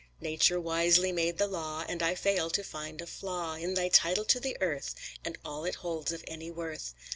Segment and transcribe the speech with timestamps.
[0.19, 4.25] Nature wisely made the law, And I fail to find a flaw In thy title
[4.25, 6.95] to the earth, And all it holds of any worth.